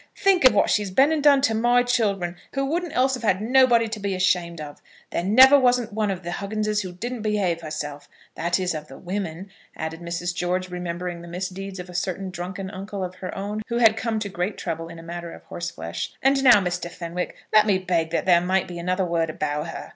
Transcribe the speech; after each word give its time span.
Think 0.17 0.45
of 0.45 0.53
what 0.55 0.71
she's 0.71 0.89
been 0.89 1.11
and 1.11 1.21
done 1.23 1.41
to 1.41 1.53
my 1.53 1.83
children, 1.83 2.35
who 2.55 2.65
wouldn't 2.65 2.95
else 2.95 3.13
have 3.13 3.21
had 3.21 3.39
nobody 3.39 3.87
to 3.89 3.99
be 3.99 4.15
ashamed 4.15 4.59
of. 4.59 4.81
There 5.11 5.23
never 5.23 5.59
wasn't 5.59 5.93
one 5.93 6.09
of 6.09 6.23
the 6.23 6.31
Hugginses 6.31 6.81
who 6.81 6.91
didn't 6.91 7.21
behave 7.21 7.61
herself; 7.61 8.09
that 8.33 8.59
is 8.59 8.73
of 8.73 8.87
the 8.87 8.97
women," 8.97 9.51
added 9.75 9.99
Mrs. 9.99 10.33
George, 10.33 10.71
remembering 10.71 11.21
the 11.21 11.27
misdeeds 11.27 11.77
of 11.77 11.87
a 11.87 11.93
certain 11.93 12.31
drunken 12.31 12.71
uncle 12.71 13.03
of 13.03 13.13
her 13.17 13.37
own, 13.37 13.61
who 13.67 13.77
had 13.77 13.95
come 13.95 14.17
to 14.17 14.27
great 14.27 14.57
trouble 14.57 14.87
in 14.87 14.97
a 14.97 15.03
matter 15.03 15.31
of 15.33 15.43
horseflesh. 15.43 16.11
"And 16.23 16.41
now, 16.43 16.59
Mr. 16.59 16.89
Fenwick, 16.89 17.35
let 17.53 17.67
me 17.67 17.77
beg 17.77 18.09
that 18.09 18.25
there 18.25 18.41
mayn't 18.41 18.67
be 18.67 18.79
another 18.79 19.05
word 19.05 19.29
about 19.29 19.67
her. 19.67 19.89